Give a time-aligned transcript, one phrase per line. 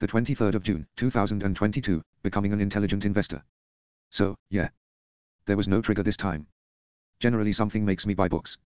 [0.00, 3.42] The 23rd of June, 2022, becoming an intelligent investor.
[4.10, 4.68] So, yeah.
[5.46, 6.46] There was no trigger this time.
[7.18, 8.58] Generally something makes me buy books.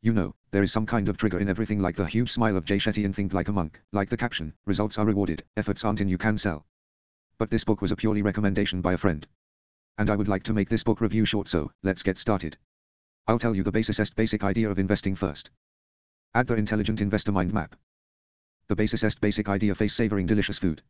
[0.00, 2.64] You know, there is some kind of trigger in everything like the huge smile of
[2.64, 6.00] Jay Shetty and Think Like a Monk, like the caption, results are rewarded, efforts aren't
[6.00, 6.64] in you can sell.
[7.36, 9.26] But this book was a purely recommendation by a friend.
[9.98, 12.56] And I would like to make this book review short so, let's get started.
[13.26, 15.50] I'll tell you the basicest basic idea of investing first.
[16.34, 17.76] Add the intelligent investor mind map.
[18.72, 20.80] The basicest basic idea face savoring delicious food.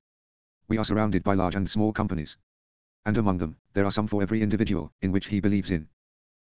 [0.69, 2.37] We are surrounded by large and small companies.
[3.05, 5.89] And among them, there are some for every individual, in which he believes in.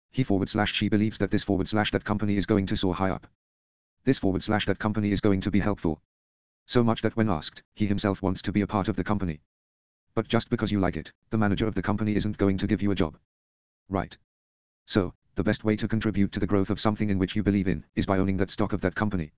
[0.09, 2.95] He forward slash she believes that this forward slash that company is going to soar
[2.95, 3.27] high up.
[4.03, 6.01] This forward slash that company is going to be helpful.
[6.65, 9.39] So much that when asked, he himself wants to be a part of the company.
[10.15, 12.81] But just because you like it, the manager of the company isn't going to give
[12.81, 13.15] you a job.
[13.89, 14.17] Right.
[14.87, 17.67] So, the best way to contribute to the growth of something in which you believe
[17.67, 19.33] in, is by owning that stock of that company.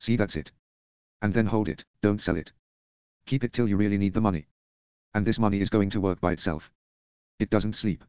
[0.00, 0.50] See that's it.
[1.20, 2.52] And then hold it, don't sell it.
[3.26, 4.46] Keep it till you really need the money.
[5.14, 6.70] And this money is going to work by itself.
[7.38, 8.04] It doesn't sleep.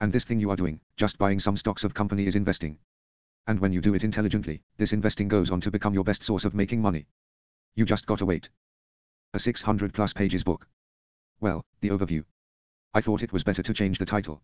[0.00, 2.78] And this thing you are doing, just buying some stocks of company is investing.
[3.46, 6.44] And when you do it intelligently, this investing goes on to become your best source
[6.44, 7.06] of making money.
[7.74, 8.50] You just gotta wait.
[9.34, 10.68] A 600 plus pages book.
[11.40, 12.24] Well, the overview.
[12.94, 14.42] I thought it was better to change the title.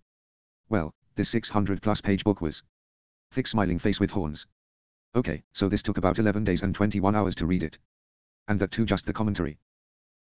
[0.68, 2.62] Well, this 600 plus page book was.
[3.32, 4.46] Thick smiling face with horns.
[5.14, 7.78] Okay, so this took about 11 days and 21 hours to read it.
[8.48, 9.58] And that too just the commentary.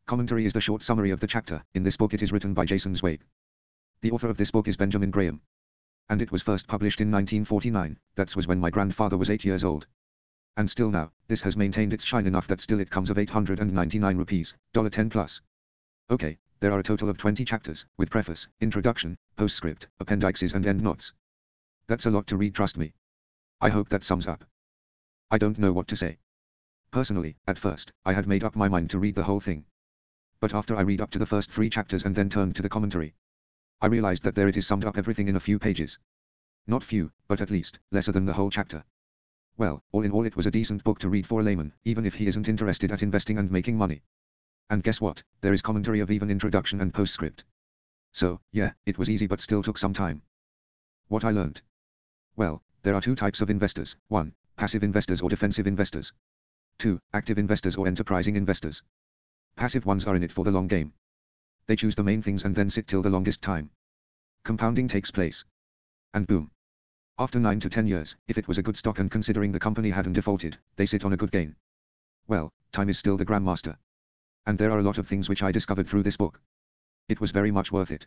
[0.06, 2.64] Commentary is the short summary of the chapter, in this book it is written by
[2.64, 3.22] Jason Zweig.
[4.00, 5.42] The author of this book is Benjamin Graham.
[6.08, 9.62] And it was first published in 1949, that was when my grandfather was 8 years
[9.62, 9.86] old.
[10.56, 14.16] And still now, this has maintained its shine enough that still it comes of 899
[14.16, 15.42] rupees, dollar $10 plus.
[16.10, 21.12] Okay, there are a total of 20 chapters, with preface, introduction, postscript, appendixes and endnotes.
[21.88, 22.94] That's a lot to read trust me.
[23.60, 24.44] I hope that sums up.
[25.30, 26.18] I don't know what to say.
[26.94, 29.64] Personally, at first, I had made up my mind to read the whole thing.
[30.38, 32.68] But after I read up to the first three chapters and then turned to the
[32.68, 33.16] commentary,
[33.80, 35.98] I realized that there it is summed up everything in a few pages.
[36.68, 38.84] Not few, but at least, lesser than the whole chapter.
[39.56, 42.06] Well, all in all it was a decent book to read for a layman, even
[42.06, 44.04] if he isn't interested at investing and making money.
[44.70, 47.44] And guess what, there is commentary of even introduction and postscript.
[48.12, 50.22] So, yeah, it was easy but still took some time.
[51.08, 51.60] What I learned.
[52.36, 54.32] Well, there are two types of investors, 1.
[54.54, 56.12] Passive investors or defensive investors.
[56.78, 57.00] 2.
[57.12, 58.82] Active investors or enterprising investors.
[59.56, 60.92] Passive ones are in it for the long game.
[61.66, 63.70] They choose the main things and then sit till the longest time.
[64.44, 65.44] Compounding takes place.
[66.12, 66.50] And boom.
[67.18, 69.90] After 9 to 10 years, if it was a good stock and considering the company
[69.90, 71.56] hadn't defaulted, they sit on a good gain.
[72.26, 73.76] Well, time is still the grandmaster.
[74.46, 76.40] And there are a lot of things which I discovered through this book.
[77.08, 78.06] It was very much worth it.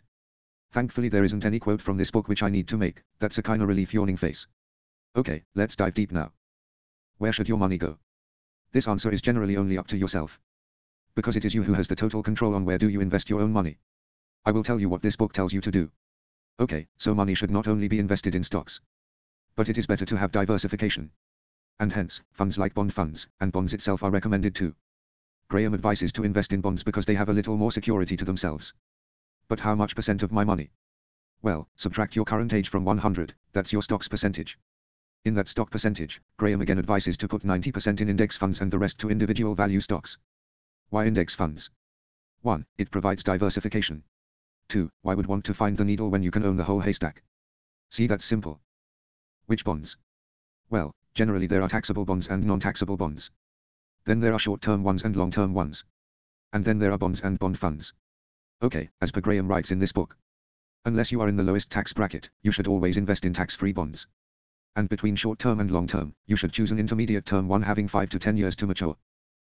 [0.70, 3.42] Thankfully there isn't any quote from this book which I need to make, that's a
[3.42, 4.46] kinda relief yawning face.
[5.16, 6.32] Okay, let's dive deep now.
[7.16, 7.98] Where should your money go?
[8.72, 10.38] This answer is generally only up to yourself.
[11.14, 13.40] Because it is you who has the total control on where do you invest your
[13.40, 13.78] own money.
[14.44, 15.90] I will tell you what this book tells you to do.
[16.60, 18.80] Okay, so money should not only be invested in stocks.
[19.56, 21.12] But it is better to have diversification.
[21.80, 24.74] And hence, funds like bond funds, and bonds itself are recommended too.
[25.48, 28.74] Graham advises to invest in bonds because they have a little more security to themselves.
[29.48, 30.72] But how much percent of my money?
[31.40, 34.58] Well, subtract your current age from 100, that's your stocks percentage.
[35.28, 38.78] In that stock percentage, Graham again advises to put 90% in index funds and the
[38.78, 40.16] rest to individual value stocks.
[40.88, 41.68] Why index funds?
[42.40, 42.64] 1.
[42.78, 44.04] It provides diversification.
[44.68, 44.90] 2.
[45.02, 47.22] Why would want to find the needle when you can own the whole haystack?
[47.90, 48.62] See that's simple.
[49.44, 49.98] Which bonds?
[50.70, 53.30] Well, generally there are taxable bonds and non-taxable bonds.
[54.06, 55.84] Then there are short-term ones and long-term ones.
[56.54, 57.92] And then there are bonds and bond funds.
[58.62, 60.16] Okay, as per Graham writes in this book.
[60.86, 64.06] Unless you are in the lowest tax bracket, you should always invest in tax-free bonds.
[64.78, 68.18] And between short-term and long-term, you should choose an intermediate term one having 5 to
[68.20, 68.96] 10 years to mature.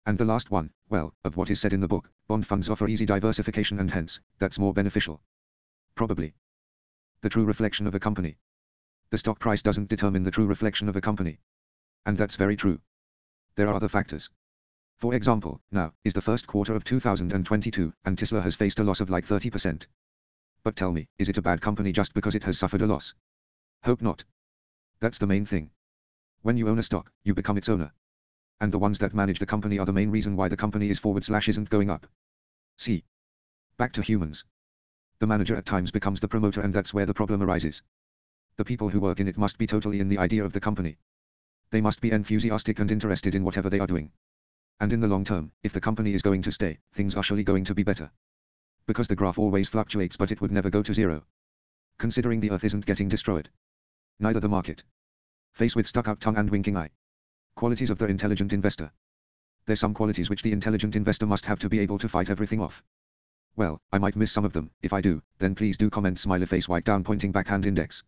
[0.05, 2.87] And the last one, well, of what is said in the book, bond funds offer
[2.87, 5.21] easy diversification and hence, that's more beneficial.
[5.93, 6.35] Probably.
[7.19, 8.37] The true reflection of a company.
[9.09, 11.41] The stock price doesn't determine the true reflection of a company.
[12.05, 12.79] And that's very true.
[13.55, 14.29] There are other factors.
[14.99, 19.01] For example, now, is the first quarter of 2022, and Tesla has faced a loss
[19.01, 19.85] of like 30%.
[20.63, 23.13] But tell me, is it a bad company just because it has suffered a loss?
[23.83, 24.23] Hope not.
[25.01, 25.71] That's the main thing.
[26.41, 27.93] When you own a stock, you become its owner.
[28.59, 30.99] And the ones that manage the company are the main reason why the company is
[30.99, 32.05] forward slash isn't going up.
[32.77, 33.05] See.
[33.77, 34.43] Back to humans.
[35.19, 37.81] The manager at times becomes the promoter and that's where the problem arises.
[38.57, 40.97] The people who work in it must be totally in the idea of the company.
[41.71, 44.11] They must be enthusiastic and interested in whatever they are doing.
[44.81, 47.43] And in the long term, if the company is going to stay, things are surely
[47.43, 48.11] going to be better.
[48.85, 51.25] Because the graph always fluctuates but it would never go to zero.
[51.97, 53.49] Considering the earth isn't getting destroyed.
[54.21, 54.83] Neither the market.
[55.53, 56.89] Face with stuck out tongue and winking eye.
[57.55, 58.91] Qualities of the intelligent investor.
[59.65, 62.59] There's some qualities which the intelligent investor must have to be able to fight everything
[62.59, 62.83] off.
[63.55, 66.45] Well, I might miss some of them, if I do, then please do comment smiley
[66.45, 68.03] face white down pointing backhand index.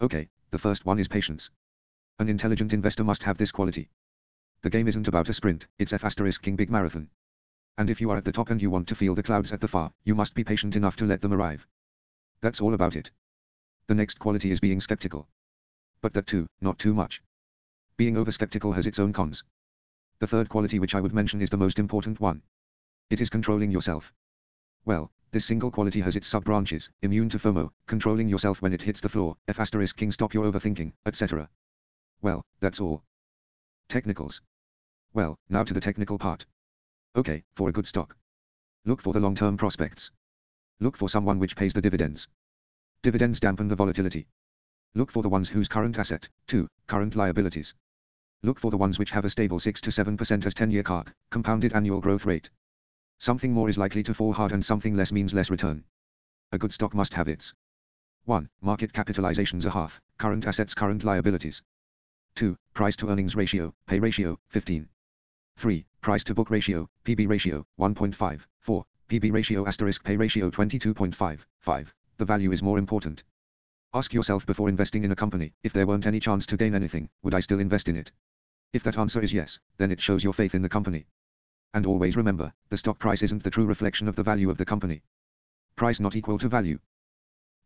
[0.00, 1.50] Okay, the first one is patience.
[2.18, 3.88] An intelligent investor must have this quality.
[4.62, 7.08] The game isn't about a sprint, it's F asterisk king big marathon.
[7.78, 9.60] And if you are at the top and you want to feel the clouds at
[9.60, 11.66] the far, you must be patient enough to let them arrive.
[12.40, 13.10] That's all about it.
[13.86, 15.28] The next quality is being skeptical.
[16.00, 17.22] But that too, not too much.
[17.96, 19.42] Being over skeptical has its own cons.
[20.20, 22.42] The third quality which I would mention is the most important one.
[23.10, 24.12] It is controlling yourself.
[24.84, 29.00] Well, this single quality has its sub-branches, immune to FOMO, controlling yourself when it hits
[29.00, 31.50] the floor, F asterisk king stop your overthinking, etc.
[32.22, 33.02] Well, that's all.
[33.88, 34.40] Technicals.
[35.12, 36.46] Well, now to the technical part.
[37.16, 38.16] Okay, for a good stock.
[38.84, 40.10] Look for the long-term prospects.
[40.80, 42.28] Look for someone which pays the dividends.
[43.02, 44.28] Dividends dampen the volatility.
[44.98, 47.72] Look for the ones whose current asset, 2, current liabilities.
[48.42, 51.72] Look for the ones which have a stable 6 to 7% as 10-year CAGR, compounded
[51.72, 52.50] annual growth rate.
[53.18, 55.84] Something more is likely to fall hard and something less means less return.
[56.50, 57.54] A good stock must have its
[58.24, 58.50] 1.
[58.60, 61.62] Market capitalizations a half, current assets current liabilities.
[62.34, 62.56] 2.
[62.74, 64.88] Price to earnings ratio, pay ratio, 15.
[65.58, 65.86] 3.
[66.00, 68.46] Price to book ratio, PB ratio, 1.5.
[68.58, 68.84] 4.
[69.08, 71.46] PB ratio asterisk pay ratio 22.5.
[71.60, 71.94] 5.
[72.16, 73.22] The value is more important.
[73.94, 77.08] Ask yourself before investing in a company, if there weren't any chance to gain anything,
[77.22, 78.12] would I still invest in it?
[78.74, 81.06] If that answer is yes, then it shows your faith in the company.
[81.72, 84.66] And always remember, the stock price isn't the true reflection of the value of the
[84.66, 85.02] company.
[85.74, 86.78] Price not equal to value.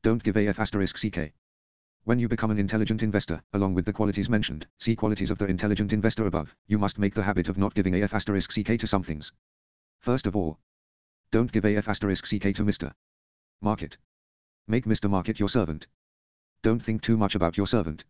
[0.03, 1.33] Don't give AF asterisk CK.
[2.05, 5.47] When you become an intelligent investor, along with the qualities mentioned, see qualities of the
[5.47, 8.87] intelligent investor above, you must make the habit of not giving AF asterisk CK to
[8.87, 9.33] some things.
[9.99, 10.61] First of all,
[11.33, 12.93] don't give AF asterisk CK to Mr.
[13.61, 13.99] Market.
[14.69, 15.11] Make Mr.
[15.11, 15.89] Market your servant.
[16.63, 18.05] Don't think too much about your servant.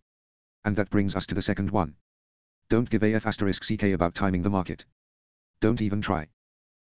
[0.65, 1.97] And that brings us to the second one.
[2.69, 4.85] Don't give AF asterisk CK about timing the market.
[5.61, 6.29] Don't even try.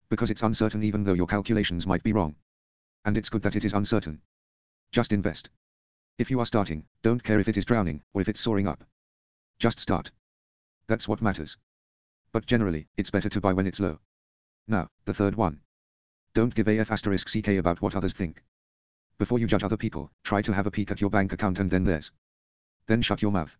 [0.08, 2.36] Because it's uncertain even though your calculations might be wrong.
[3.04, 4.22] And it's good that it is uncertain.
[4.92, 5.50] Just invest.
[6.16, 8.84] If you are starting, don't care if it is drowning, or if it's soaring up.
[9.58, 10.10] Just start.
[10.86, 11.56] That's what matters.
[12.32, 13.98] But generally, it's better to buy when it's low.
[14.66, 15.60] Now, the third one.
[16.34, 18.44] Don't give AF asterisk CK about what others think.
[19.18, 21.68] Before you judge other people, try to have a peek at your bank account and
[21.68, 22.12] then theirs.
[22.86, 23.56] Then shut your mouth.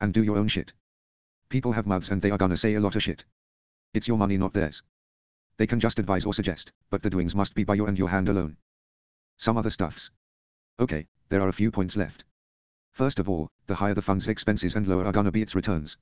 [0.00, 0.74] And do your own shit.
[1.48, 3.24] People have mouths and they are gonna say a lot of shit.
[3.94, 4.82] It's your money not theirs.
[5.56, 8.10] They can just advise or suggest, but the doings must be by you and your
[8.10, 8.58] hand alone.
[9.38, 10.10] Some other stuffs.
[10.78, 12.24] Okay, there are a few points left.
[12.92, 15.96] First of all, the higher the fund's expenses and lower are gonna be its returns.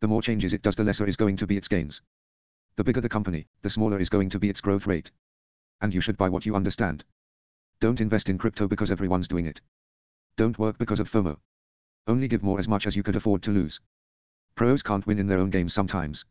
[0.00, 2.02] The more changes it does the lesser is going to be its gains.
[2.76, 5.10] The bigger the company, the smaller is going to be its growth rate.
[5.80, 7.04] And you should buy what you understand.
[7.80, 9.62] Don't invest in crypto because everyone's doing it.
[10.36, 11.38] Don't work because of FOMO.
[12.06, 13.80] Only give more as much as you could afford to lose.
[14.54, 16.26] Pros can't win in their own games sometimes.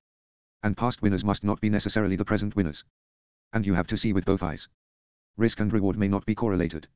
[0.62, 2.86] And past winners must not be necessarily the present winners.
[3.51, 4.69] And you have to see with both eyes.
[5.38, 6.88] Risk and reward may not be correlated.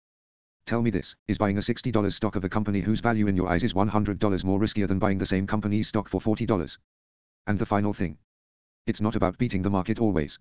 [0.67, 3.49] Tell me this, is buying a $60 stock of a company whose value in your
[3.49, 6.77] eyes is $100 more riskier than buying the same company's stock for $40?
[7.47, 8.19] And the final thing.
[8.85, 10.37] It's not about beating the market always.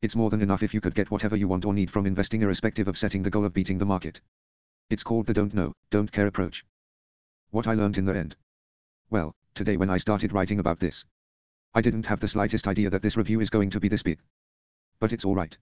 [0.00, 2.42] It's more than enough if you could get whatever you want or need from investing
[2.42, 4.20] irrespective of setting the goal of beating the market.
[4.90, 6.64] It's called the don't know, don't care approach.
[7.50, 8.36] What I learned in the end.
[9.10, 11.04] Well, today when I started writing about this.
[11.74, 14.20] I didn't have the slightest idea that this review is going to be this big.
[15.00, 15.58] But it's alright.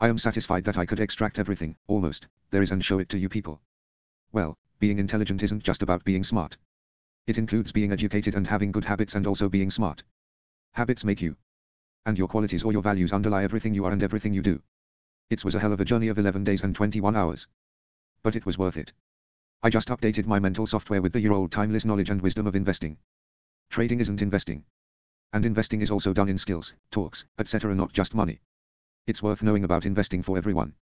[0.00, 3.18] I am satisfied that I could extract everything, almost, there is and show it to
[3.18, 3.62] you people.
[4.32, 6.56] Well, being intelligent isn't just about being smart.
[7.28, 10.02] It includes being educated and having good habits and also being smart.
[10.72, 11.36] Habits make you.
[12.06, 14.62] And your qualities or your values underlie everything you are and everything you do.
[15.28, 17.46] It was a hell of a journey of 11 days and 21 hours.
[18.22, 18.92] But it was worth it.
[19.62, 22.96] I just updated my mental software with the year-old timeless knowledge and wisdom of investing.
[23.68, 24.64] Trading isn't investing.
[25.32, 27.74] And investing is also done in skills, talks, etc.
[27.74, 28.40] not just money.
[29.06, 30.74] It's worth knowing about investing for everyone.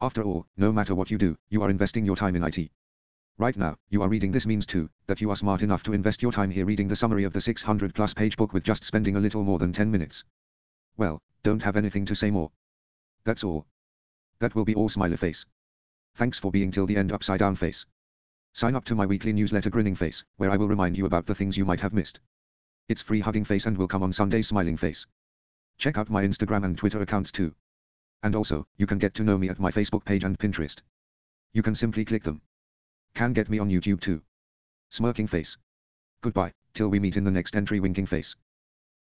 [0.00, 2.70] After all, no matter what you do, you are investing your time in IT.
[3.38, 6.20] Right now, you are reading this means too, that you are smart enough to invest
[6.20, 9.14] your time here reading the summary of the 600 plus page book with just spending
[9.14, 10.24] a little more than 10 minutes.
[10.98, 12.50] Well, don't have anything to say more.
[13.22, 13.66] That's all.
[14.40, 15.46] That will be all smiley face.
[16.16, 17.86] Thanks for being till the end upside down face.
[18.52, 21.36] Sign up to my weekly newsletter Grinning Face, where I will remind you about the
[21.36, 22.18] things you might have missed.
[22.88, 25.06] It's free hugging face and will come on Sunday smiling face.
[25.76, 27.54] Check out my Instagram and Twitter accounts too.
[28.24, 30.82] And also, you can get to know me at my Facebook page and Pinterest.
[31.52, 32.42] You can simply click them.
[33.14, 34.20] Can get me on YouTube too.
[34.90, 35.56] Smirking face.
[36.22, 38.34] Goodbye, till we meet in the next entry winking face.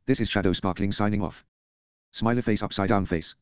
[0.07, 1.45] This is Shadow Sparkling signing off.
[2.19, 3.37] Smiley face upside down face.